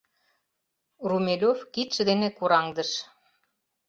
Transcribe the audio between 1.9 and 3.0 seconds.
дене кораҥдыш.